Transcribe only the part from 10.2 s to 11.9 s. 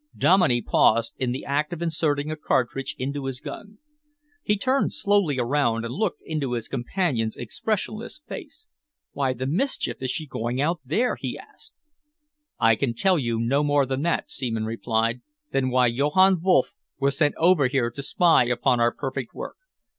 going out there?" he asked.